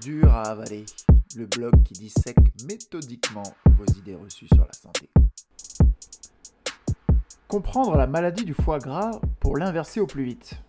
Dur 0.00 0.32
à 0.32 0.42
avaler, 0.44 0.86
le 1.36 1.44
blog 1.44 1.82
qui 1.82 1.92
dissèque 1.92 2.38
méthodiquement 2.64 3.42
vos 3.66 3.84
idées 3.98 4.14
reçues 4.14 4.48
sur 4.54 4.64
la 4.64 4.72
santé. 4.72 5.10
Comprendre 7.48 7.96
la 7.96 8.06
maladie 8.06 8.46
du 8.46 8.54
foie 8.54 8.78
gras 8.78 9.20
pour 9.40 9.58
l'inverser 9.58 10.00
au 10.00 10.06
plus 10.06 10.24
vite. 10.24 10.62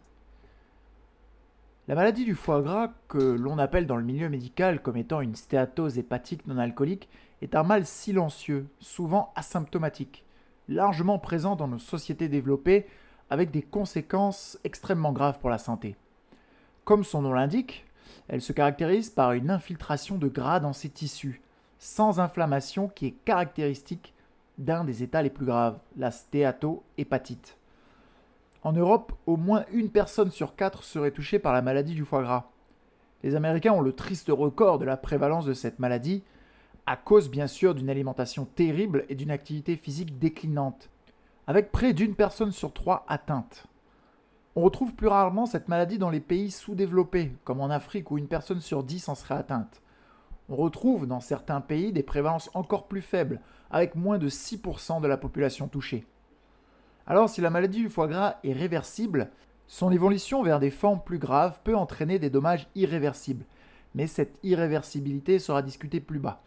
La 1.87 1.95
maladie 1.95 2.25
du 2.25 2.35
foie 2.35 2.61
gras, 2.61 2.91
que 3.07 3.19
l'on 3.19 3.57
appelle 3.57 3.87
dans 3.87 3.95
le 3.95 4.03
milieu 4.03 4.27
médical 4.27 4.81
comme 4.81 4.97
étant 4.97 5.21
une 5.21 5.35
stéatose 5.35 5.97
hépatique 5.97 6.45
non 6.45 6.57
alcoolique, 6.57 7.07
est 7.41 7.55
un 7.55 7.63
mal 7.63 7.85
silencieux, 7.85 8.67
souvent 8.79 9.31
asymptomatique, 9.35 10.25
largement 10.67 11.19
présent 11.19 11.55
dans 11.55 11.69
nos 11.69 11.79
sociétés 11.79 12.27
développées 12.27 12.85
avec 13.29 13.49
des 13.51 13.61
conséquences 13.61 14.59
extrêmement 14.65 15.13
graves 15.13 15.39
pour 15.39 15.49
la 15.49 15.57
santé. 15.57 15.95
Comme 16.83 17.05
son 17.05 17.21
nom 17.21 17.31
l'indique, 17.31 17.85
elle 18.31 18.41
se 18.41 18.53
caractérise 18.53 19.09
par 19.09 19.33
une 19.33 19.51
infiltration 19.51 20.17
de 20.17 20.29
gras 20.29 20.61
dans 20.61 20.71
ses 20.71 20.87
tissus, 20.87 21.41
sans 21.79 22.21
inflammation 22.21 22.87
qui 22.87 23.07
est 23.07 23.15
caractéristique 23.25 24.13
d'un 24.57 24.85
des 24.85 25.03
états 25.03 25.21
les 25.21 25.29
plus 25.29 25.45
graves, 25.45 25.79
la 25.97 26.11
stéatohépatite. 26.11 27.57
En 28.63 28.71
Europe, 28.71 29.11
au 29.25 29.35
moins 29.35 29.65
une 29.73 29.89
personne 29.89 30.31
sur 30.31 30.55
quatre 30.55 30.85
serait 30.85 31.11
touchée 31.11 31.39
par 31.39 31.51
la 31.51 31.61
maladie 31.61 31.93
du 31.93 32.05
foie 32.05 32.23
gras. 32.23 32.45
Les 33.21 33.35
Américains 33.35 33.73
ont 33.73 33.81
le 33.81 33.91
triste 33.91 34.29
record 34.29 34.79
de 34.79 34.85
la 34.85 34.95
prévalence 34.95 35.45
de 35.45 35.53
cette 35.53 35.79
maladie, 35.79 36.23
à 36.85 36.95
cause 36.95 37.29
bien 37.29 37.47
sûr 37.47 37.75
d'une 37.75 37.89
alimentation 37.89 38.45
terrible 38.45 39.03
et 39.09 39.15
d'une 39.15 39.31
activité 39.31 39.75
physique 39.75 40.19
déclinante, 40.19 40.89
avec 41.47 41.69
près 41.73 41.91
d'une 41.91 42.15
personne 42.15 42.53
sur 42.53 42.71
trois 42.71 43.05
atteinte. 43.09 43.67
On 44.57 44.61
retrouve 44.61 44.93
plus 44.93 45.07
rarement 45.07 45.45
cette 45.45 45.69
maladie 45.69 45.97
dans 45.97 46.09
les 46.09 46.19
pays 46.19 46.51
sous-développés, 46.51 47.31
comme 47.45 47.61
en 47.61 47.69
Afrique 47.69 48.11
où 48.11 48.17
une 48.17 48.27
personne 48.27 48.59
sur 48.59 48.83
dix 48.83 49.07
en 49.07 49.15
serait 49.15 49.35
atteinte. 49.35 49.81
On 50.49 50.57
retrouve 50.57 51.07
dans 51.07 51.21
certains 51.21 51.61
pays 51.61 51.93
des 51.93 52.03
prévalences 52.03 52.49
encore 52.53 52.87
plus 52.87 53.01
faibles, 53.01 53.39
avec 53.69 53.95
moins 53.95 54.17
de 54.17 54.27
6% 54.27 54.99
de 54.99 55.07
la 55.07 55.15
population 55.15 55.69
touchée. 55.69 56.05
Alors 57.07 57.29
si 57.29 57.39
la 57.39 57.49
maladie 57.49 57.79
du 57.79 57.89
foie 57.89 58.09
gras 58.09 58.35
est 58.43 58.51
réversible, 58.51 59.29
son 59.67 59.89
évolution 59.89 60.43
vers 60.43 60.59
des 60.59 60.69
formes 60.69 61.01
plus 61.01 61.17
graves 61.17 61.61
peut 61.63 61.75
entraîner 61.75 62.19
des 62.19 62.29
dommages 62.29 62.67
irréversibles, 62.75 63.45
mais 63.95 64.05
cette 64.05 64.37
irréversibilité 64.43 65.39
sera 65.39 65.61
discutée 65.61 66.01
plus 66.01 66.19
bas. 66.19 66.41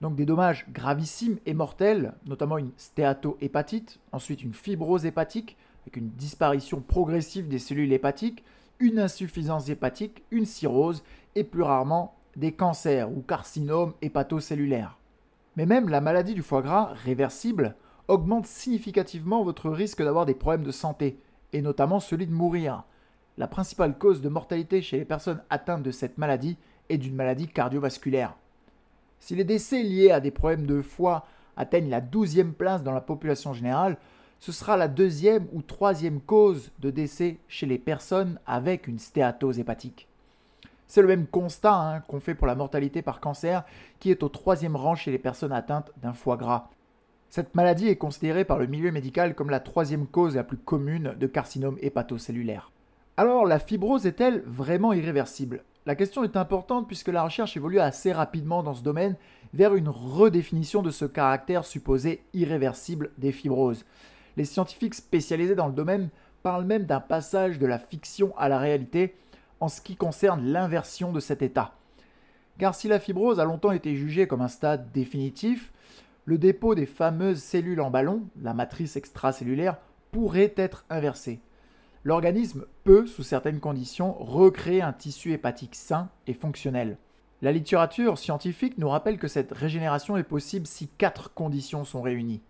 Donc 0.00 0.16
des 0.16 0.26
dommages 0.26 0.66
gravissimes 0.72 1.38
et 1.46 1.54
mortels, 1.54 2.14
notamment 2.26 2.58
une 2.58 2.72
stéatohépatite, 2.76 4.00
ensuite 4.10 4.42
une 4.42 4.54
fibrose 4.54 5.06
hépatique, 5.06 5.56
avec 5.82 5.96
une 5.96 6.10
disparition 6.10 6.80
progressive 6.80 7.48
des 7.48 7.58
cellules 7.58 7.92
hépatiques, 7.92 8.44
une 8.78 8.98
insuffisance 8.98 9.68
hépatique, 9.68 10.24
une 10.30 10.44
cirrhose 10.44 11.02
et 11.34 11.44
plus 11.44 11.62
rarement 11.62 12.16
des 12.36 12.52
cancers 12.52 13.10
ou 13.10 13.20
carcinomes 13.20 13.94
hépatocellulaires. 14.02 14.98
Mais 15.56 15.66
même 15.66 15.88
la 15.88 16.00
maladie 16.00 16.34
du 16.34 16.42
foie 16.42 16.62
gras 16.62 16.92
réversible 17.04 17.76
augmente 18.08 18.46
significativement 18.46 19.44
votre 19.44 19.70
risque 19.70 20.02
d'avoir 20.02 20.26
des 20.26 20.34
problèmes 20.34 20.64
de 20.64 20.72
santé, 20.72 21.18
et 21.52 21.62
notamment 21.62 22.00
celui 22.00 22.26
de 22.26 22.32
mourir. 22.32 22.84
La 23.38 23.46
principale 23.46 23.96
cause 23.96 24.20
de 24.20 24.28
mortalité 24.28 24.82
chez 24.82 24.98
les 24.98 25.04
personnes 25.04 25.42
atteintes 25.50 25.82
de 25.82 25.90
cette 25.90 26.18
maladie 26.18 26.56
est 26.88 26.98
d'une 26.98 27.14
maladie 27.14 27.48
cardiovasculaire. 27.48 28.34
Si 29.20 29.34
les 29.34 29.44
décès 29.44 29.82
liés 29.82 30.10
à 30.10 30.20
des 30.20 30.30
problèmes 30.30 30.66
de 30.66 30.82
foie 30.82 31.26
atteignent 31.56 31.90
la 31.90 32.00
12e 32.00 32.52
place 32.52 32.82
dans 32.82 32.92
la 32.92 33.00
population 33.00 33.52
générale, 33.52 33.98
ce 34.42 34.50
sera 34.50 34.76
la 34.76 34.88
deuxième 34.88 35.46
ou 35.52 35.62
troisième 35.62 36.20
cause 36.20 36.72
de 36.80 36.90
décès 36.90 37.38
chez 37.46 37.64
les 37.64 37.78
personnes 37.78 38.40
avec 38.44 38.88
une 38.88 38.98
stéatose 38.98 39.60
hépatique. 39.60 40.08
C'est 40.88 41.00
le 41.00 41.06
même 41.06 41.28
constat 41.28 41.74
hein, 41.76 42.00
qu'on 42.08 42.18
fait 42.18 42.34
pour 42.34 42.48
la 42.48 42.56
mortalité 42.56 43.02
par 43.02 43.20
cancer, 43.20 43.62
qui 44.00 44.10
est 44.10 44.24
au 44.24 44.28
troisième 44.28 44.74
rang 44.74 44.96
chez 44.96 45.12
les 45.12 45.18
personnes 45.20 45.52
atteintes 45.52 45.92
d'un 46.02 46.12
foie 46.12 46.36
gras. 46.36 46.70
Cette 47.30 47.54
maladie 47.54 47.86
est 47.86 47.94
considérée 47.94 48.44
par 48.44 48.58
le 48.58 48.66
milieu 48.66 48.90
médical 48.90 49.36
comme 49.36 49.48
la 49.48 49.60
troisième 49.60 50.08
cause 50.08 50.34
la 50.34 50.42
plus 50.42 50.56
commune 50.56 51.14
de 51.20 51.26
carcinome 51.28 51.78
hépatocellulaire. 51.80 52.72
Alors, 53.16 53.46
la 53.46 53.60
fibrose 53.60 54.06
est-elle 54.06 54.42
vraiment 54.44 54.92
irréversible? 54.92 55.62
La 55.86 55.94
question 55.94 56.24
est 56.24 56.36
importante 56.36 56.88
puisque 56.88 57.12
la 57.12 57.22
recherche 57.22 57.56
évolue 57.56 57.78
assez 57.78 58.12
rapidement 58.12 58.64
dans 58.64 58.74
ce 58.74 58.82
domaine 58.82 59.14
vers 59.54 59.76
une 59.76 59.88
redéfinition 59.88 60.82
de 60.82 60.90
ce 60.90 61.04
caractère 61.04 61.64
supposé 61.64 62.24
irréversible 62.34 63.12
des 63.18 63.30
fibroses. 63.30 63.84
Les 64.36 64.44
scientifiques 64.44 64.94
spécialisés 64.94 65.54
dans 65.54 65.66
le 65.66 65.72
domaine 65.72 66.08
parlent 66.42 66.64
même 66.64 66.84
d'un 66.84 67.00
passage 67.00 67.58
de 67.58 67.66
la 67.66 67.78
fiction 67.78 68.36
à 68.36 68.48
la 68.48 68.58
réalité 68.58 69.14
en 69.60 69.68
ce 69.68 69.80
qui 69.80 69.96
concerne 69.96 70.44
l'inversion 70.46 71.12
de 71.12 71.20
cet 71.20 71.42
état. 71.42 71.74
Car 72.58 72.74
si 72.74 72.88
la 72.88 72.98
fibrose 72.98 73.40
a 73.40 73.44
longtemps 73.44 73.72
été 73.72 73.94
jugée 73.94 74.26
comme 74.26 74.42
un 74.42 74.48
stade 74.48 74.90
définitif, 74.92 75.72
le 76.24 76.38
dépôt 76.38 76.74
des 76.74 76.86
fameuses 76.86 77.42
cellules 77.42 77.80
en 77.80 77.90
ballon, 77.90 78.22
la 78.40 78.54
matrice 78.54 78.96
extracellulaire, 78.96 79.78
pourrait 80.10 80.54
être 80.56 80.84
inversé. 80.90 81.40
L'organisme 82.04 82.66
peut, 82.84 83.06
sous 83.06 83.22
certaines 83.22 83.60
conditions, 83.60 84.12
recréer 84.14 84.82
un 84.82 84.92
tissu 84.92 85.32
hépatique 85.32 85.74
sain 85.74 86.10
et 86.26 86.34
fonctionnel. 86.34 86.98
La 87.40 87.52
littérature 87.52 88.18
scientifique 88.18 88.78
nous 88.78 88.88
rappelle 88.88 89.18
que 89.18 89.28
cette 89.28 89.52
régénération 89.52 90.16
est 90.16 90.22
possible 90.22 90.66
si 90.66 90.88
quatre 90.88 91.32
conditions 91.34 91.84
sont 91.84 92.02
réunies. 92.02 92.42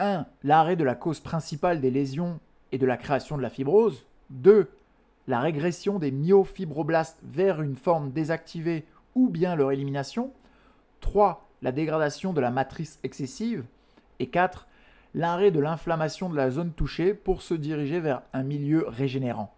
1. 0.00 0.26
L'arrêt 0.42 0.76
de 0.76 0.84
la 0.84 0.94
cause 0.94 1.20
principale 1.20 1.80
des 1.80 1.90
lésions 1.90 2.40
et 2.72 2.78
de 2.78 2.86
la 2.86 2.96
création 2.96 3.36
de 3.36 3.42
la 3.42 3.50
fibrose. 3.50 4.06
2. 4.30 4.70
La 5.26 5.40
régression 5.40 5.98
des 5.98 6.10
myofibroblastes 6.10 7.18
vers 7.22 7.62
une 7.62 7.76
forme 7.76 8.12
désactivée 8.12 8.86
ou 9.14 9.28
bien 9.28 9.56
leur 9.56 9.72
élimination. 9.72 10.32
3. 11.00 11.48
La 11.62 11.72
dégradation 11.72 12.32
de 12.32 12.40
la 12.40 12.50
matrice 12.50 12.98
excessive. 13.02 13.64
Et 14.18 14.28
4. 14.28 14.66
L'arrêt 15.14 15.50
de 15.50 15.60
l'inflammation 15.60 16.28
de 16.28 16.36
la 16.36 16.50
zone 16.50 16.72
touchée 16.72 17.14
pour 17.14 17.42
se 17.42 17.54
diriger 17.54 18.00
vers 18.00 18.22
un 18.32 18.42
milieu 18.42 18.84
régénérant. 18.88 19.54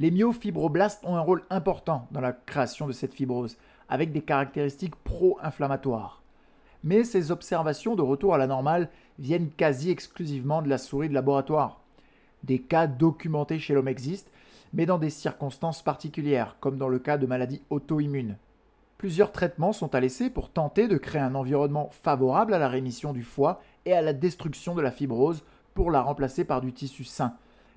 Les 0.00 0.10
myofibroblastes 0.10 1.04
ont 1.04 1.16
un 1.16 1.20
rôle 1.20 1.42
important 1.50 2.06
dans 2.12 2.20
la 2.20 2.32
création 2.32 2.86
de 2.86 2.92
cette 2.92 3.14
fibrose, 3.14 3.58
avec 3.88 4.12
des 4.12 4.22
caractéristiques 4.22 4.94
pro-inflammatoires 4.96 6.22
mais 6.84 7.04
ces 7.04 7.30
observations 7.30 7.96
de 7.96 8.02
retour 8.02 8.34
à 8.34 8.38
la 8.38 8.46
normale 8.46 8.88
viennent 9.18 9.50
quasi 9.50 9.90
exclusivement 9.90 10.62
de 10.62 10.68
la 10.68 10.78
souris 10.78 11.08
de 11.08 11.14
laboratoire. 11.14 11.80
Des 12.44 12.60
cas 12.60 12.86
documentés 12.86 13.58
chez 13.58 13.74
l'homme 13.74 13.88
existent, 13.88 14.30
mais 14.72 14.86
dans 14.86 14.98
des 14.98 15.10
circonstances 15.10 15.82
particulières, 15.82 16.56
comme 16.60 16.78
dans 16.78 16.88
le 16.88 16.98
cas 16.98 17.18
de 17.18 17.26
maladies 17.26 17.62
auto-immunes. 17.70 18.36
Plusieurs 18.98 19.32
traitements 19.32 19.72
sont 19.72 19.94
à 19.94 20.00
laisser 20.00 20.28
pour 20.28 20.50
tenter 20.50 20.88
de 20.88 20.96
créer 20.96 21.22
un 21.22 21.34
environnement 21.34 21.88
favorable 21.90 22.52
à 22.52 22.58
la 22.58 22.68
rémission 22.68 23.12
du 23.12 23.22
foie 23.22 23.60
et 23.86 23.92
à 23.92 24.02
la 24.02 24.12
destruction 24.12 24.74
de 24.74 24.82
la 24.82 24.90
fibrose 24.90 25.44
pour 25.74 25.90
la 25.90 26.02
remplacer 26.02 26.44
par 26.44 26.60
du 26.60 26.72
tissu 26.72 27.04
sain. 27.04 27.34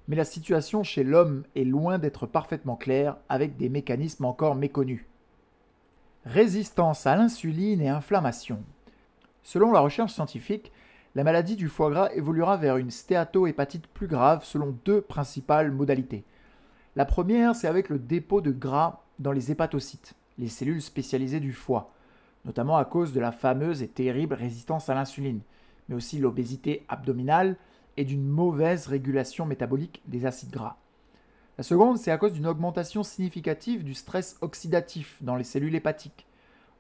Mais 0.08 0.16
la 0.16 0.26
situation 0.26 0.84
chez 0.84 1.04
l'homme 1.04 1.44
est 1.56 1.64
loin 1.64 2.00
d'être 2.00 2.26
parfaitement 2.26 2.76
claire 2.76 3.18
avec 3.30 3.56
des 3.56 3.70
mécanismes 3.70 4.26
encore 4.26 4.56
méconnus. 4.56 5.06
Résistance 6.26 7.06
à 7.06 7.16
l'insuline 7.16 7.82
et 7.82 7.90
inflammation. 7.90 8.64
Selon 9.44 9.72
la 9.72 9.80
recherche 9.80 10.14
scientifique, 10.14 10.72
la 11.16 11.24
maladie 11.24 11.56
du 11.56 11.68
foie 11.68 11.90
gras 11.90 12.10
évoluera 12.14 12.58
vers 12.58 12.78
une 12.78 12.92
stéatohépatite 12.92 13.88
plus 13.88 14.08
grave 14.08 14.46
selon 14.46 14.78
deux 14.86 15.02
principales 15.02 15.72
modalités. 15.72 16.24
La 16.96 17.06
première, 17.06 17.56
c'est 17.56 17.68
avec 17.68 17.90
le 17.90 18.00
dépôt 18.00 18.42
de 18.42 18.52
gras 18.52 19.02
dans 19.20 19.32
les 19.32 19.52
hépatocytes, 19.52 20.14
les 20.38 20.48
cellules 20.48 20.82
spécialisées 20.82 21.40
du 21.40 21.54
foie, 21.54 21.92
notamment 22.46 22.78
à 22.78 22.86
cause 22.86 23.14
de 23.14 23.20
la 23.20 23.32
fameuse 23.32 23.82
et 23.82 23.88
terrible 23.88 24.36
résistance 24.36 24.90
à 24.90 24.94
l'insuline, 24.94 25.42
mais 25.90 25.96
aussi 25.96 26.20
l'obésité 26.20 26.86
abdominale 26.88 27.58
et 27.98 28.06
d'une 28.06 28.28
mauvaise 28.28 28.88
régulation 28.88 29.46
métabolique 29.46 30.02
des 30.06 30.26
acides 30.26 30.52
gras. 30.52 30.78
La 31.58 31.64
seconde, 31.64 31.98
c'est 31.98 32.12
à 32.12 32.18
cause 32.18 32.34
d'une 32.34 32.48
augmentation 32.48 33.04
significative 33.04 33.84
du 33.84 33.94
stress 33.94 34.38
oxydatif 34.42 35.18
dans 35.22 35.36
les 35.36 35.44
cellules 35.44 35.76
hépatiques, 35.76 36.26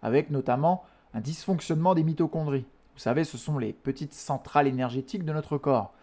avec 0.02 0.30
notamment 0.30 0.84
un 1.14 1.22
dysfonctionnement 1.22 1.96
des 1.96 2.04
mitochondries. 2.04 2.66
Vous 2.94 3.00
savez, 3.00 3.24
ce 3.24 3.38
sont 3.38 3.58
les 3.58 3.74
petites 3.74 4.14
centrales 4.14 4.68
énergétiques 4.68 5.26
de 5.26 5.34
notre 5.34 5.58
corps, 5.58 5.94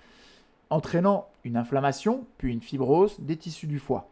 entraînant 0.71 1.29
une 1.45 1.57
inflammation, 1.57 2.27
puis 2.39 2.53
une 2.53 2.63
fibrose 2.63 3.19
des 3.21 3.37
tissus 3.37 3.67
du 3.67 3.79
foie. 3.79 4.09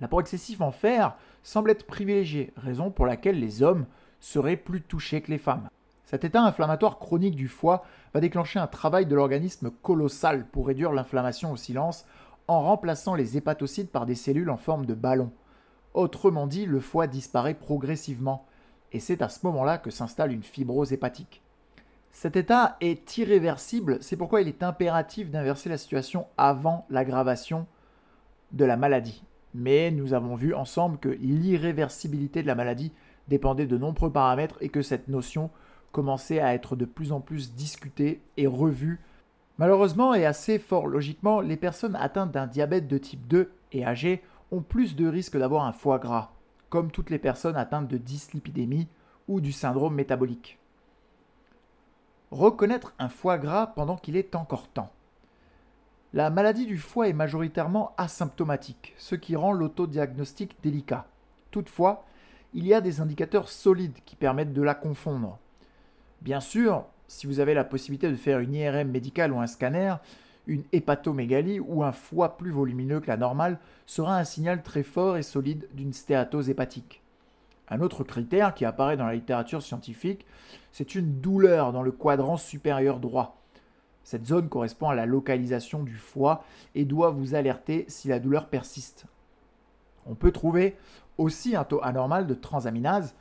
L'apport 0.00 0.20
excessif 0.20 0.60
en 0.60 0.70
fer 0.70 1.16
semble 1.42 1.70
être 1.70 1.86
privilégié, 1.86 2.52
raison 2.56 2.90
pour 2.90 3.06
laquelle 3.06 3.40
les 3.40 3.62
hommes 3.62 3.86
seraient 4.20 4.56
plus 4.56 4.82
touchés 4.82 5.20
que 5.20 5.30
les 5.30 5.38
femmes. 5.38 5.68
Cet 6.04 6.24
état 6.24 6.42
inflammatoire 6.42 6.98
chronique 6.98 7.36
du 7.36 7.48
foie 7.48 7.84
va 8.14 8.20
déclencher 8.20 8.58
un 8.58 8.66
travail 8.66 9.06
de 9.06 9.14
l'organisme 9.14 9.70
colossal 9.70 10.46
pour 10.46 10.66
réduire 10.66 10.92
l'inflammation 10.92 11.52
au 11.52 11.56
silence 11.56 12.06
en 12.46 12.60
remplaçant 12.60 13.14
les 13.14 13.36
hépatocytes 13.36 13.92
par 13.92 14.06
des 14.06 14.14
cellules 14.14 14.50
en 14.50 14.56
forme 14.56 14.86
de 14.86 14.94
ballon. 14.94 15.30
Autrement 15.92 16.46
dit, 16.46 16.64
le 16.64 16.80
foie 16.80 17.06
disparaît 17.06 17.54
progressivement 17.54 18.46
et 18.92 19.00
c'est 19.00 19.22
à 19.22 19.28
ce 19.28 19.44
moment-là 19.46 19.78
que 19.78 19.90
s'installe 19.90 20.32
une 20.32 20.42
fibrose 20.42 20.92
hépatique. 20.92 21.42
Cet 22.12 22.36
état 22.36 22.76
est 22.80 23.16
irréversible, 23.16 23.98
c'est 24.00 24.16
pourquoi 24.16 24.40
il 24.40 24.48
est 24.48 24.62
impératif 24.62 25.30
d'inverser 25.30 25.68
la 25.68 25.78
situation 25.78 26.26
avant 26.36 26.86
l'aggravation 26.90 27.66
de 28.52 28.64
la 28.64 28.76
maladie. 28.76 29.22
Mais 29.54 29.90
nous 29.90 30.14
avons 30.14 30.34
vu 30.34 30.54
ensemble 30.54 30.98
que 30.98 31.08
l'irréversibilité 31.08 32.42
de 32.42 32.46
la 32.46 32.54
maladie 32.54 32.92
dépendait 33.28 33.66
de 33.66 33.78
nombreux 33.78 34.10
paramètres 34.10 34.58
et 34.60 34.68
que 34.68 34.82
cette 34.82 35.08
notion 35.08 35.50
commençait 35.92 36.40
à 36.40 36.54
être 36.54 36.76
de 36.76 36.84
plus 36.84 37.12
en 37.12 37.20
plus 37.20 37.54
discutée 37.54 38.20
et 38.36 38.46
revue. 38.46 39.00
Malheureusement 39.58 40.14
et 40.14 40.26
assez 40.26 40.58
fort 40.58 40.86
logiquement, 40.86 41.40
les 41.40 41.56
personnes 41.56 41.96
atteintes 41.96 42.32
d'un 42.32 42.46
diabète 42.46 42.88
de 42.88 42.98
type 42.98 43.26
2 43.26 43.50
et 43.72 43.84
âgées 43.84 44.22
ont 44.50 44.62
plus 44.62 44.96
de 44.96 45.06
risques 45.06 45.36
d'avoir 45.36 45.64
un 45.64 45.72
foie 45.72 45.98
gras, 45.98 46.32
comme 46.70 46.90
toutes 46.90 47.10
les 47.10 47.18
personnes 47.18 47.56
atteintes 47.56 47.88
de 47.88 47.96
dyslipidémie 47.96 48.88
ou 49.26 49.40
du 49.40 49.52
syndrome 49.52 49.94
métabolique. 49.94 50.58
Reconnaître 52.30 52.94
un 52.98 53.08
foie 53.08 53.38
gras 53.38 53.68
pendant 53.68 53.96
qu'il 53.96 54.16
est 54.16 54.34
encore 54.34 54.68
temps. 54.68 54.92
La 56.14 56.30
maladie 56.30 56.66
du 56.66 56.78
foie 56.78 57.08
est 57.08 57.14
majoritairement 57.14 57.94
asymptomatique, 57.98 58.94
ce 58.96 59.14
qui 59.14 59.36
rend 59.36 59.52
l'autodiagnostic 59.52 60.56
délicat. 60.62 61.06
Toutefois, 61.50 62.04
il 62.54 62.66
y 62.66 62.72
a 62.72 62.80
des 62.80 63.00
indicateurs 63.00 63.48
solides 63.48 63.98
qui 64.06 64.16
permettent 64.16 64.54
de 64.54 64.62
la 64.62 64.74
confondre. 64.74 65.38
Bien 66.22 66.40
sûr, 66.40 66.84
si 67.08 67.26
vous 67.26 67.40
avez 67.40 67.54
la 67.54 67.64
possibilité 67.64 68.10
de 68.10 68.16
faire 68.16 68.40
une 68.40 68.54
IRM 68.54 68.90
médicale 68.90 69.32
ou 69.32 69.40
un 69.40 69.46
scanner, 69.46 69.94
une 70.48 70.64
hépatomégalie 70.72 71.60
ou 71.60 71.84
un 71.84 71.92
foie 71.92 72.36
plus 72.36 72.50
volumineux 72.50 73.00
que 73.00 73.06
la 73.06 73.16
normale 73.16 73.58
sera 73.86 74.18
un 74.18 74.24
signal 74.24 74.62
très 74.62 74.82
fort 74.82 75.16
et 75.16 75.22
solide 75.22 75.68
d'une 75.74 75.92
stéatose 75.92 76.50
hépatique. 76.50 77.02
Un 77.68 77.82
autre 77.82 78.02
critère 78.02 78.54
qui 78.54 78.64
apparaît 78.64 78.96
dans 78.96 79.06
la 79.06 79.14
littérature 79.14 79.62
scientifique, 79.62 80.24
c'est 80.72 80.94
une 80.94 81.20
douleur 81.20 81.72
dans 81.72 81.82
le 81.82 81.92
quadrant 81.92 82.38
supérieur 82.38 82.98
droit. 82.98 83.36
Cette 84.04 84.26
zone 84.26 84.48
correspond 84.48 84.88
à 84.88 84.94
la 84.94 85.04
localisation 85.04 85.82
du 85.82 85.94
foie 85.94 86.42
et 86.74 86.86
doit 86.86 87.10
vous 87.10 87.34
alerter 87.34 87.84
si 87.88 88.08
la 88.08 88.18
douleur 88.18 88.48
persiste. 88.48 89.04
On 90.06 90.14
peut 90.14 90.32
trouver 90.32 90.76
aussi 91.18 91.54
un 91.54 91.64
taux 91.64 91.84
anormal 91.84 92.26
de 92.26 92.32
transaminase, 92.32 93.14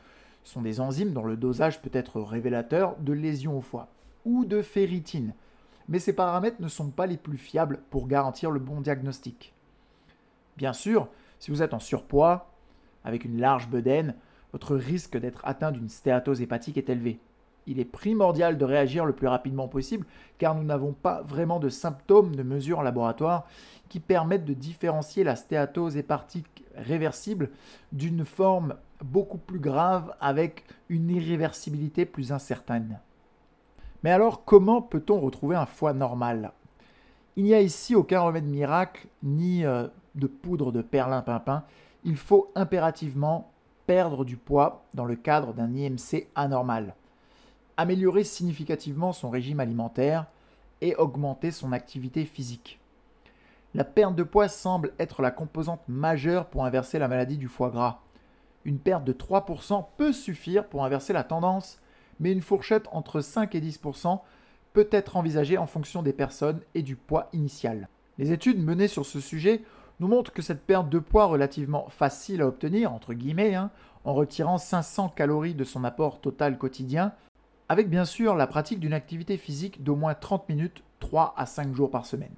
ce 0.45 0.53
sont 0.53 0.61
des 0.61 0.79
enzymes 0.79 1.11
dont 1.11 1.25
le 1.25 1.35
dosage 1.35 1.81
peut 1.81 1.89
être 1.91 2.21
révélateur 2.21 2.95
de 2.99 3.11
lésions 3.11 3.57
au 3.57 3.61
foie, 3.61 3.89
ou 4.23 4.45
de 4.45 4.61
ferritine, 4.61 5.33
mais 5.87 5.99
ces 5.99 6.13
paramètres 6.13 6.61
ne 6.61 6.67
sont 6.67 6.89
pas 6.89 7.05
les 7.05 7.17
plus 7.17 7.37
fiables 7.37 7.79
pour 7.89 8.07
garantir 8.07 8.51
le 8.51 8.59
bon 8.59 8.81
diagnostic. 8.81 9.53
Bien 10.57 10.73
sûr, 10.73 11.07
si 11.39 11.51
vous 11.51 11.61
êtes 11.61 11.73
en 11.73 11.79
surpoids, 11.79 12.51
avec 13.03 13.25
une 13.25 13.39
large 13.39 13.69
bedaine, 13.69 14.15
votre 14.51 14.75
risque 14.75 15.17
d'être 15.17 15.41
atteint 15.45 15.71
d'une 15.71 15.89
stéatose 15.89 16.41
hépatique 16.41 16.77
est 16.77 16.89
élevé. 16.89 17.19
Il 17.67 17.79
est 17.79 17.85
primordial 17.85 18.57
de 18.57 18.65
réagir 18.65 19.05
le 19.05 19.13
plus 19.13 19.27
rapidement 19.27 19.67
possible 19.67 20.05
car 20.37 20.55
nous 20.55 20.63
n'avons 20.63 20.93
pas 20.93 21.21
vraiment 21.21 21.59
de 21.59 21.69
symptômes 21.69 22.35
de 22.35 22.43
mesure 22.43 22.79
en 22.79 22.81
laboratoire 22.81 23.45
qui 23.89 23.99
permettent 23.99 24.45
de 24.45 24.53
différencier 24.53 25.23
la 25.25 25.35
stéatose 25.35 25.97
hépatique 25.97 26.63
réversible 26.75 27.49
d'une 27.91 28.23
forme 28.23 28.75
beaucoup 29.03 29.37
plus 29.37 29.59
grave 29.59 30.13
avec 30.21 30.63
une 30.89 31.09
irréversibilité 31.09 32.05
plus 32.05 32.31
incertaine. 32.31 32.99
Mais 34.03 34.11
alors 34.11 34.45
comment 34.45 34.81
peut-on 34.81 35.19
retrouver 35.19 35.55
un 35.55 35.65
foie 35.65 35.93
normal? 35.93 36.51
Il 37.35 37.43
n'y 37.43 37.53
a 37.53 37.61
ici 37.61 37.95
aucun 37.95 38.21
remède 38.21 38.45
miracle 38.45 39.07
ni 39.23 39.65
euh, 39.65 39.87
de 40.15 40.27
poudre 40.27 40.71
de 40.71 40.81
perlimpinpin. 40.81 41.63
Il 42.03 42.17
faut 42.17 42.51
impérativement 42.55 43.51
perdre 43.85 44.25
du 44.25 44.37
poids 44.37 44.85
dans 44.93 45.05
le 45.05 45.15
cadre 45.15 45.53
d'un 45.53 45.73
IMC 45.73 46.27
anormal, 46.35 46.95
améliorer 47.77 48.23
significativement 48.23 49.13
son 49.13 49.29
régime 49.29 49.59
alimentaire 49.59 50.25
et 50.81 50.95
augmenter 50.95 51.51
son 51.51 51.71
activité 51.71 52.25
physique. 52.25 52.79
La 53.73 53.83
perte 53.83 54.15
de 54.15 54.23
poids 54.23 54.47
semble 54.47 54.93
être 54.99 55.21
la 55.21 55.31
composante 55.31 55.81
majeure 55.87 56.47
pour 56.47 56.65
inverser 56.65 56.99
la 56.99 57.07
maladie 57.07 57.37
du 57.37 57.47
foie 57.47 57.69
gras. 57.69 57.99
Une 58.65 58.79
perte 58.79 59.03
de 59.03 59.13
3% 59.13 59.85
peut 59.97 60.13
suffire 60.13 60.67
pour 60.67 60.83
inverser 60.83 61.13
la 61.13 61.23
tendance, 61.23 61.79
mais 62.19 62.31
une 62.31 62.41
fourchette 62.41 62.87
entre 62.91 63.21
5 63.21 63.55
et 63.55 63.61
10% 63.61 64.19
peut 64.73 64.87
être 64.91 65.17
envisagée 65.17 65.57
en 65.57 65.67
fonction 65.67 66.03
des 66.03 66.13
personnes 66.13 66.61
et 66.75 66.81
du 66.81 66.95
poids 66.95 67.29
initial. 67.33 67.89
Les 68.17 68.31
études 68.31 68.63
menées 68.63 68.87
sur 68.87 69.05
ce 69.05 69.19
sujet 69.19 69.63
nous 69.99 70.07
montre 70.07 70.31
que 70.31 70.41
cette 70.41 70.65
perte 70.65 70.89
de 70.89 70.99
poids 70.99 71.25
relativement 71.25 71.89
facile 71.89 72.41
à 72.41 72.47
obtenir, 72.47 72.93
entre 72.93 73.13
guillemets, 73.13 73.55
hein, 73.55 73.71
en 74.05 74.13
retirant 74.13 74.57
500 74.57 75.09
calories 75.09 75.55
de 75.55 75.63
son 75.63 75.83
apport 75.83 76.21
total 76.21 76.57
quotidien, 76.57 77.13
avec 77.69 77.89
bien 77.89 78.05
sûr 78.05 78.35
la 78.35 78.47
pratique 78.47 78.79
d'une 78.79 78.93
activité 78.93 79.37
physique 79.37 79.83
d'au 79.83 79.95
moins 79.95 80.13
30 80.13 80.47
minutes 80.49 80.83
3 80.99 81.33
à 81.37 81.45
5 81.45 81.75
jours 81.75 81.91
par 81.91 82.05
semaine. 82.05 82.33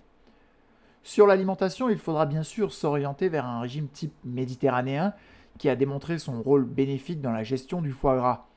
Sur 1.04 1.28
l'alimentation, 1.28 1.90
il 1.90 1.98
faudra 1.98 2.26
bien 2.26 2.44
sûr 2.44 2.74
s'orienter 2.74 3.30
vers 3.30 3.46
un 3.46 3.62
régime 3.62 3.88
type 3.88 4.14
méditerranéen 4.24 5.14
qui 5.58 5.70
a 5.70 5.76
démontré 5.76 6.20
son 6.20 6.42
rôle 6.42 6.66
bénéfique 6.66 7.22
dans 7.22 7.32
la 7.32 7.44
gestion 7.44 7.82
du 7.82 7.92
foie 7.92 8.16
gras. 8.16 8.49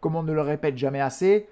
Comme 0.00 0.16
on 0.16 0.22
ne 0.22 0.32
le 0.32 0.40
répète 0.40 0.78
jamais 0.78 1.00
assez, 1.00 1.48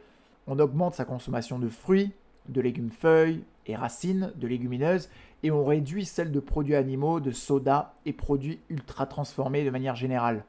on 0.46 0.58
augmente 0.58 0.94
sa 0.94 1.04
consommation 1.04 1.58
de 1.58 1.68
fruits, 1.68 2.12
de 2.48 2.60
légumes 2.60 2.90
feuilles 2.90 3.42
et 3.66 3.76
racines, 3.76 4.32
de 4.36 4.46
légumineuses 4.46 5.08
et 5.42 5.50
on 5.50 5.64
réduit 5.64 6.04
celle 6.04 6.32
de 6.32 6.40
produits 6.40 6.76
animaux, 6.76 7.20
de 7.20 7.30
soda 7.30 7.94
et 8.04 8.12
produits 8.12 8.60
ultra 8.68 9.06
transformés 9.06 9.64
de 9.64 9.70
manière 9.70 9.96
générale. 9.96 10.44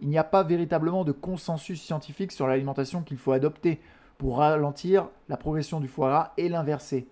Il 0.00 0.08
n'y 0.08 0.18
a 0.18 0.24
pas 0.24 0.42
véritablement 0.42 1.04
de 1.04 1.12
consensus 1.12 1.80
scientifique 1.80 2.32
sur 2.32 2.46
l'alimentation 2.46 3.02
qu'il 3.02 3.16
faut 3.16 3.32
adopter 3.32 3.80
pour 4.18 4.38
ralentir 4.38 5.08
la 5.28 5.36
progression 5.36 5.80
du 5.80 5.88
foie 5.88 6.08
gras 6.08 6.32
et 6.36 6.48
l'inverser. 6.48 7.06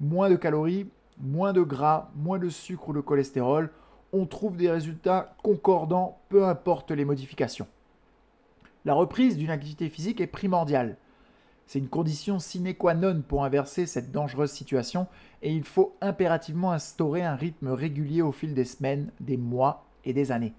Moins 0.00 0.30
de 0.30 0.36
calories, 0.36 0.88
moins 1.18 1.52
de 1.52 1.62
gras, 1.62 2.10
moins 2.16 2.38
de 2.38 2.48
sucre 2.48 2.88
ou 2.88 2.92
de 2.92 3.00
cholestérol, 3.00 3.70
on 4.12 4.26
trouve 4.26 4.56
des 4.56 4.70
résultats 4.70 5.34
concordants 5.42 6.18
peu 6.28 6.44
importe 6.44 6.90
les 6.90 7.04
modifications. 7.04 7.66
La 8.86 8.92
reprise 8.92 9.38
d'une 9.38 9.50
activité 9.50 9.88
physique 9.88 10.20
est 10.20 10.26
primordiale. 10.26 10.98
C'est 11.66 11.78
une 11.78 11.88
condition 11.88 12.38
sine 12.38 12.74
qua 12.74 12.92
non 12.92 13.22
pour 13.26 13.42
inverser 13.42 13.86
cette 13.86 14.12
dangereuse 14.12 14.50
situation 14.50 15.06
et 15.40 15.54
il 15.54 15.64
faut 15.64 15.96
impérativement 16.02 16.72
instaurer 16.72 17.22
un 17.22 17.34
rythme 17.34 17.68
régulier 17.68 18.20
au 18.20 18.30
fil 18.30 18.52
des 18.52 18.66
semaines, 18.66 19.10
des 19.20 19.38
mois 19.38 19.86
et 20.04 20.12
des 20.12 20.32
années. 20.32 20.52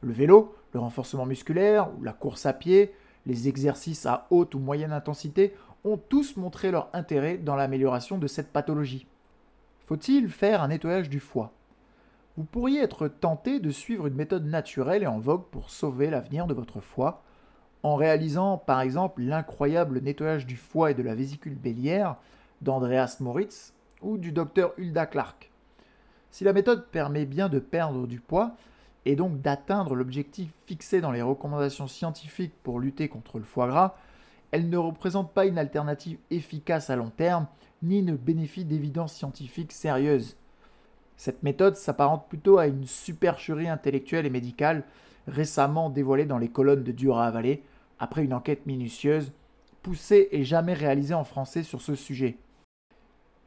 Le 0.00 0.12
vélo, 0.12 0.54
le 0.72 0.78
renforcement 0.78 1.26
musculaire 1.26 1.88
la 2.00 2.12
course 2.12 2.46
à 2.46 2.52
pied, 2.52 2.94
les 3.26 3.48
exercices 3.48 4.06
à 4.06 4.28
haute 4.30 4.54
ou 4.54 4.60
moyenne 4.60 4.92
intensité 4.92 5.52
ont 5.82 5.96
tous 5.96 6.36
montré 6.36 6.70
leur 6.70 6.88
intérêt 6.92 7.36
dans 7.36 7.56
l'amélioration 7.56 8.16
de 8.16 8.28
cette 8.28 8.52
pathologie. 8.52 9.08
Faut-il 9.86 10.28
faire 10.28 10.62
un 10.62 10.68
nettoyage 10.68 11.08
du 11.08 11.18
foie? 11.18 11.52
Vous 12.36 12.44
pourriez 12.44 12.80
être 12.80 13.08
tenté 13.08 13.58
de 13.58 13.70
suivre 13.70 14.06
une 14.06 14.14
méthode 14.14 14.46
naturelle 14.46 15.02
et 15.02 15.08
en 15.08 15.18
vogue 15.18 15.46
pour 15.50 15.70
sauver 15.70 16.10
l'avenir 16.10 16.46
de 16.46 16.54
votre 16.54 16.80
foie 16.80 17.24
en 17.82 17.96
réalisant 17.96 18.58
par 18.58 18.80
exemple 18.80 19.22
l'incroyable 19.22 20.00
nettoyage 20.00 20.46
du 20.46 20.56
foie 20.56 20.90
et 20.90 20.94
de 20.94 21.02
la 21.02 21.14
vésicule 21.14 21.54
bélière 21.54 22.16
d'Andreas 22.60 23.16
Moritz 23.20 23.72
ou 24.02 24.18
du 24.18 24.32
docteur 24.32 24.72
Hulda 24.76 25.06
Clark. 25.06 25.50
Si 26.30 26.44
la 26.44 26.52
méthode 26.52 26.86
permet 26.86 27.26
bien 27.26 27.48
de 27.48 27.58
perdre 27.58 28.06
du 28.06 28.20
poids 28.20 28.52
et 29.06 29.16
donc 29.16 29.40
d'atteindre 29.40 29.94
l'objectif 29.94 30.50
fixé 30.66 31.00
dans 31.00 31.10
les 31.10 31.22
recommandations 31.22 31.88
scientifiques 31.88 32.54
pour 32.62 32.80
lutter 32.80 33.08
contre 33.08 33.38
le 33.38 33.44
foie 33.44 33.66
gras, 33.66 33.94
elle 34.50 34.68
ne 34.68 34.76
représente 34.76 35.32
pas 35.32 35.46
une 35.46 35.58
alternative 35.58 36.18
efficace 36.30 36.90
à 36.90 36.96
long 36.96 37.10
terme 37.10 37.46
ni 37.82 38.02
ne 38.02 38.14
bénéficie 38.14 38.64
d'évidence 38.64 39.14
scientifique 39.14 39.72
sérieuse. 39.72 40.36
Cette 41.20 41.42
méthode 41.42 41.76
s'apparente 41.76 42.30
plutôt 42.30 42.56
à 42.56 42.66
une 42.66 42.86
supercherie 42.86 43.68
intellectuelle 43.68 44.24
et 44.24 44.30
médicale 44.30 44.84
récemment 45.26 45.90
dévoilée 45.90 46.24
dans 46.24 46.38
les 46.38 46.48
colonnes 46.48 46.82
de 46.82 46.92
Dur 46.92 47.18
à 47.18 47.26
avaler, 47.26 47.62
après 47.98 48.24
une 48.24 48.32
enquête 48.32 48.64
minutieuse, 48.64 49.30
poussée 49.82 50.30
et 50.32 50.44
jamais 50.44 50.72
réalisée 50.72 51.12
en 51.12 51.24
français 51.24 51.62
sur 51.62 51.82
ce 51.82 51.94
sujet. 51.94 52.38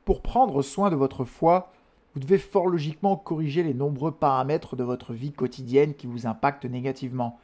Pour 0.06 0.22
prendre 0.22 0.62
soin 0.62 0.92
de 0.92 0.96
votre 0.96 1.25
foie, 1.25 1.74
vous 2.13 2.20
devez 2.20 2.38
fort 2.38 2.68
logiquement 2.68 3.15
corriger 3.15 3.63
les 3.63 3.74
nombreux 3.74 4.12
paramètres 4.12 4.75
de 4.75 4.84
votre 4.84 5.12
vie 5.12 5.32
quotidienne 5.32 5.96
qui 5.96 6.06
vous 6.06 6.27
impactent 6.27 6.65
négativement. 6.65 7.39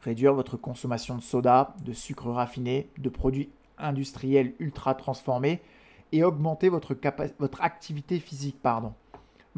Réduire 0.00 0.32
votre 0.32 0.56
consommation 0.56 1.14
de 1.14 1.20
soda, 1.20 1.74
de 1.84 1.92
sucre 1.92 2.30
raffiné, 2.30 2.88
de 2.96 3.10
produits 3.10 3.50
industriels 3.76 4.54
ultra 4.60 4.94
transformés 4.94 5.60
et 6.12 6.24
augmenter 6.24 6.70
votre, 6.70 6.96
votre 7.38 7.60
activité 7.60 8.18
physique. 8.18 8.56
Pardon. 8.62 8.94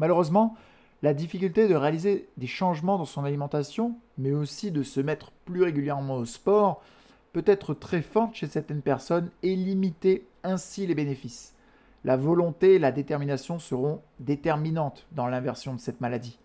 Malheureusement, 0.01 0.55
la 1.03 1.13
difficulté 1.13 1.67
de 1.67 1.75
réaliser 1.75 2.27
des 2.37 2.47
changements 2.47 2.97
dans 2.97 3.05
son 3.05 3.23
alimentation, 3.23 3.99
mais 4.17 4.31
aussi 4.31 4.71
de 4.71 4.81
se 4.81 4.99
mettre 4.99 5.31
plus 5.45 5.61
régulièrement 5.61 6.15
au 6.15 6.25
sport, 6.25 6.81
peut 7.33 7.43
être 7.45 7.75
très 7.75 8.01
forte 8.01 8.33
chez 8.33 8.47
certaines 8.47 8.81
personnes 8.81 9.29
et 9.43 9.55
limiter 9.55 10.27
ainsi 10.43 10.87
les 10.87 10.95
bénéfices. 10.95 11.53
La 12.03 12.17
volonté 12.17 12.73
et 12.73 12.79
la 12.79 12.91
détermination 12.91 13.59
seront 13.59 14.01
déterminantes 14.19 15.05
dans 15.11 15.27
l'inversion 15.27 15.75
de 15.75 15.79
cette 15.79 16.01
maladie. 16.01 16.39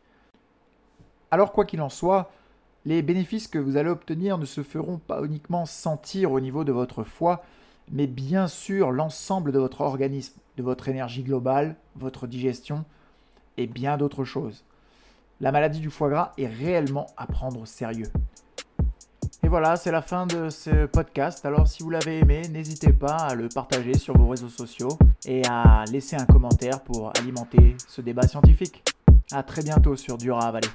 Alors 1.30 1.52
quoi 1.52 1.64
qu'il 1.64 1.80
en 1.80 1.88
soit, 1.88 2.30
les 2.84 3.00
bénéfices 3.00 3.48
que 3.48 3.58
vous 3.58 3.78
allez 3.78 3.88
obtenir 3.88 4.36
ne 4.36 4.44
se 4.44 4.62
feront 4.62 4.98
pas 4.98 5.25
uniquement 5.25 5.64
sentir 5.64 6.30
au 6.30 6.40
niveau 6.40 6.62
de 6.62 6.72
votre 6.72 7.04
foie, 7.04 7.42
mais 7.90 8.06
bien 8.06 8.48
sûr 8.48 8.92
l'ensemble 8.92 9.50
de 9.50 9.58
votre 9.58 9.80
organisme, 9.80 10.38
de 10.58 10.62
votre 10.62 10.90
énergie 10.90 11.22
globale, 11.22 11.76
votre 11.94 12.26
digestion, 12.26 12.84
et 13.56 13.66
bien 13.66 13.96
d'autres 13.96 14.25
choses. 14.25 14.64
La 15.40 15.52
maladie 15.52 15.80
du 15.80 15.90
foie 15.90 16.08
gras 16.08 16.32
est 16.38 16.46
réellement 16.46 17.06
à 17.16 17.26
prendre 17.26 17.60
au 17.60 17.66
sérieux. 17.66 18.10
Et 19.42 19.48
voilà, 19.48 19.76
c'est 19.76 19.92
la 19.92 20.02
fin 20.02 20.26
de 20.26 20.50
ce 20.50 20.86
podcast. 20.86 21.44
Alors 21.44 21.68
si 21.68 21.82
vous 21.82 21.90
l'avez 21.90 22.18
aimé, 22.18 22.42
n'hésitez 22.50 22.92
pas 22.92 23.16
à 23.16 23.34
le 23.34 23.48
partager 23.48 23.94
sur 23.94 24.16
vos 24.16 24.28
réseaux 24.28 24.48
sociaux 24.48 24.98
et 25.26 25.42
à 25.48 25.84
laisser 25.92 26.16
un 26.16 26.26
commentaire 26.26 26.82
pour 26.82 27.12
alimenter 27.16 27.76
ce 27.86 28.00
débat 28.00 28.26
scientifique. 28.26 28.82
A 29.32 29.42
très 29.42 29.62
bientôt 29.62 29.94
sur 29.94 30.18
Dura 30.18 30.50
Valley. 30.50 30.68